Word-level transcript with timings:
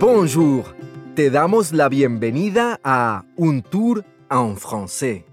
Bonjour, 0.00 0.64
te 1.14 1.28
damos 1.28 1.72
la 1.72 1.90
bienvenida 1.90 2.80
a 2.82 3.26
Un 3.36 3.60
Tour 3.60 4.02
en 4.30 4.56
Français. 4.56 5.26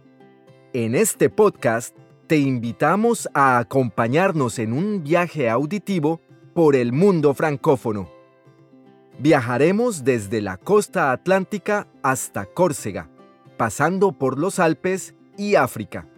En 0.74 0.94
este 0.94 1.30
podcast 1.30 1.96
te 2.28 2.36
invitamos 2.36 3.30
a 3.34 3.60
acompañarnos 3.60 4.60
en 4.60 4.74
un 4.74 5.06
viaje 5.06 5.50
auditivo 5.50 6.20
por 6.54 6.76
el 6.76 6.92
mundo 6.92 7.34
francófono. 7.34 8.10
Viajaremos 9.20 10.04
desde 10.04 10.42
la 10.42 10.58
costa 10.58 11.14
atlántica 11.14 11.88
hasta 12.04 12.46
Córcega, 12.46 13.10
pasando 13.56 14.12
por 14.12 14.38
los 14.38 14.60
Alpes 14.60 15.16
y 15.38 15.56
África. 15.56 16.10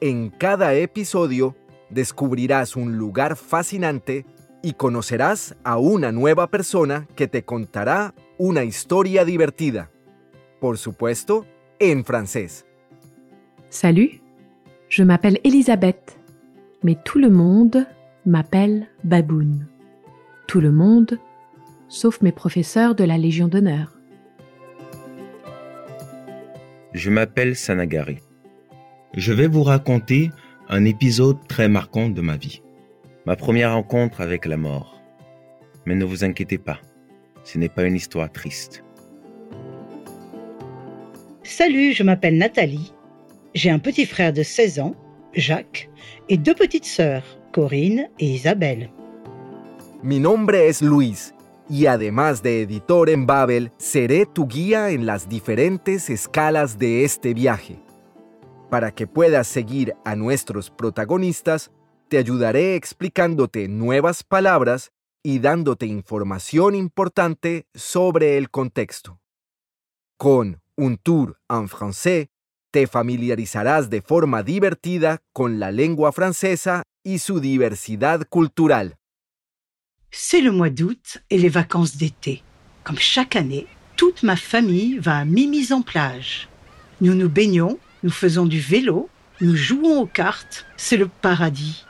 En 0.00 0.30
cada 0.30 0.74
episodio 0.74 1.56
descubrirás 1.88 2.76
un 2.76 2.96
lugar 2.96 3.34
fascinante 3.34 4.24
y 4.62 4.74
conocerás 4.74 5.56
a 5.64 5.78
una 5.78 6.12
nueva 6.12 6.50
persona 6.50 7.06
que 7.16 7.28
te 7.28 7.44
contará 7.44 8.14
una 8.38 8.64
historia 8.64 9.24
divertida. 9.24 9.90
Por 10.60 10.78
supuesto, 10.78 11.46
en 11.78 12.04
francés. 12.04 12.66
Salut, 13.68 14.20
je 14.88 15.04
m'appelle 15.04 15.40
Elisabeth, 15.44 16.18
mais 16.82 16.98
tout 17.04 17.18
le 17.18 17.30
monde 17.30 17.86
m'appelle 18.26 18.88
Baboun. 19.04 19.68
Tout 20.46 20.60
le 20.60 20.72
monde, 20.72 21.18
sauf 21.88 22.20
mes 22.20 22.32
professeurs 22.32 22.94
de 22.94 23.04
la 23.04 23.16
Légion 23.16 23.48
d'honneur. 23.48 23.96
Je 26.92 27.08
m'appelle 27.10 27.54
Sanagari. 27.54 28.18
Je 29.16 29.32
vais 29.32 29.46
vous 29.46 29.62
raconter 29.62 30.30
un 30.68 30.84
épisode 30.84 31.38
très 31.48 31.68
marquant 31.68 32.08
de 32.08 32.20
ma 32.20 32.36
vie. 32.36 32.62
Ma 33.30 33.36
première 33.36 33.74
rencontre 33.74 34.22
avec 34.22 34.44
la 34.44 34.56
mort. 34.56 35.00
Mais 35.86 35.94
ne 35.94 36.04
vous 36.04 36.24
inquiétez 36.24 36.58
pas, 36.58 36.80
ce 37.44 37.58
n'est 37.58 37.68
pas 37.68 37.84
une 37.84 37.94
histoire 37.94 38.28
triste. 38.32 38.82
Salut, 41.44 41.92
je 41.92 42.02
m'appelle 42.02 42.36
Nathalie. 42.36 42.92
J'ai 43.54 43.70
un 43.70 43.78
petit 43.78 44.04
frère 44.04 44.32
de 44.32 44.42
16 44.42 44.80
ans, 44.80 44.96
Jacques, 45.32 45.90
et 46.28 46.38
deux 46.38 46.56
petites 46.56 46.86
sœurs, 46.86 47.22
Corinne 47.52 48.08
et 48.18 48.26
Isabelle. 48.26 48.90
Mi 50.02 50.18
nombre 50.18 50.56
es 50.56 50.82
Luis 50.82 51.32
y 51.70 51.86
además 51.86 52.42
de 52.42 52.62
editor 52.62 53.08
en 53.10 53.26
Babel, 53.26 53.70
seré 53.78 54.26
tu 54.26 54.48
guía 54.48 54.90
en 54.90 55.06
las 55.06 55.28
diferentes 55.28 56.10
escalas 56.10 56.78
de 56.78 57.04
este 57.04 57.32
viaje. 57.32 57.78
Para 58.70 58.90
que 58.90 59.06
puedas 59.06 59.46
seguir 59.46 59.94
a 60.04 60.16
nuestros 60.16 60.68
protagonistas, 60.68 61.70
te 62.10 62.18
ayudaré 62.18 62.74
explicándote 62.74 63.68
nuevas 63.68 64.24
palabras 64.24 64.90
y 65.22 65.38
dándote 65.38 65.86
información 65.86 66.74
importante 66.74 67.66
sobre 67.72 68.36
el 68.36 68.50
contexto. 68.50 69.20
Con 70.18 70.60
un 70.76 70.96
tour 70.96 71.38
en 71.48 71.68
français, 71.68 72.28
te 72.72 72.88
familiarizarás 72.88 73.90
de 73.90 74.02
forma 74.02 74.42
divertida 74.42 75.22
con 75.32 75.60
la 75.60 75.70
lengua 75.70 76.10
francesa 76.10 76.82
y 77.04 77.20
su 77.20 77.38
diversidad 77.38 78.26
cultural. 78.28 78.96
C'est 80.10 80.42
le 80.42 80.50
mois 80.50 80.70
d'août 80.70 81.22
et 81.30 81.38
les 81.38 81.48
vacances 81.48 81.96
d'été. 81.96 82.42
Comme 82.82 82.98
chaque 82.98 83.36
année, 83.36 83.68
toute 83.96 84.24
ma 84.24 84.34
famille 84.34 84.98
va 84.98 85.18
à 85.18 85.24
Mimi's 85.24 85.70
en 85.70 85.82
plage. 85.82 86.48
Nous 87.00 87.14
nous 87.14 87.28
baignons, 87.28 87.78
nous 88.02 88.10
faisons 88.10 88.46
du 88.46 88.58
vélo, 88.58 89.08
nous 89.40 89.54
jouons 89.54 90.00
aux 90.00 90.06
cartes, 90.06 90.66
c'est 90.76 90.96
le 90.96 91.06
paradis. 91.06 91.84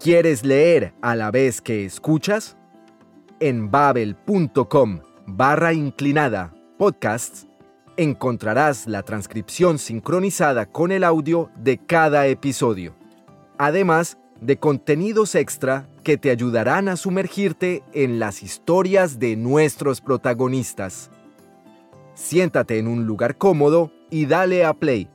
¿Quieres 0.00 0.46
leer 0.46 0.94
a 1.02 1.14
la 1.14 1.30
vez 1.30 1.60
que 1.60 1.84
escuchas? 1.84 2.56
En 3.38 3.70
babel.com 3.70 5.00
barra 5.26 5.74
inclinada 5.74 6.54
podcasts 6.78 7.46
encontrarás 7.98 8.86
la 8.86 9.02
transcripción 9.02 9.78
sincronizada 9.78 10.64
con 10.64 10.90
el 10.90 11.04
audio 11.04 11.50
de 11.54 11.76
cada 11.76 12.26
episodio, 12.28 12.94
además 13.58 14.16
de 14.40 14.56
contenidos 14.56 15.34
extra 15.34 15.86
que 16.02 16.16
te 16.16 16.30
ayudarán 16.30 16.88
a 16.88 16.96
sumergirte 16.96 17.82
en 17.92 18.18
las 18.18 18.42
historias 18.42 19.18
de 19.18 19.36
nuestros 19.36 20.00
protagonistas. 20.00 21.10
Siéntate 22.14 22.78
en 22.78 22.88
un 22.88 23.04
lugar 23.04 23.36
cómodo 23.36 23.92
y 24.08 24.24
dale 24.24 24.64
a 24.64 24.72
play. 24.72 25.10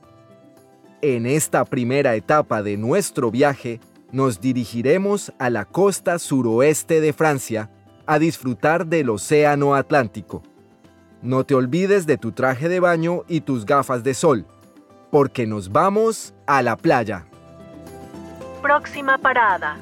En 1.02 1.26
esta 1.26 1.64
primera 1.64 2.14
etapa 2.14 2.62
de 2.62 2.76
nuestro 2.76 3.32
viaje, 3.32 3.80
nos 4.12 4.40
dirigiremos 4.40 5.32
a 5.38 5.50
la 5.50 5.64
costa 5.64 6.18
suroeste 6.18 7.00
de 7.00 7.12
Francia 7.12 7.70
a 8.06 8.18
disfrutar 8.18 8.86
del 8.86 9.10
Océano 9.10 9.74
Atlántico. 9.74 10.42
No 11.22 11.44
te 11.44 11.54
olvides 11.54 12.06
de 12.06 12.18
tu 12.18 12.32
traje 12.32 12.68
de 12.68 12.80
baño 12.80 13.24
y 13.26 13.40
tus 13.40 13.66
gafas 13.66 14.04
de 14.04 14.14
sol, 14.14 14.46
porque 15.10 15.46
nos 15.46 15.72
vamos 15.72 16.34
a 16.46 16.62
la 16.62 16.76
playa. 16.76 17.26
Próxima 18.62 19.18
parada. 19.18 19.76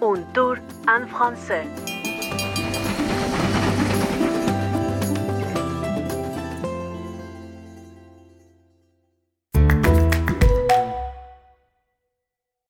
Un 0.00 0.24
tour 0.32 0.58
en 0.86 1.08
français. 1.08 1.93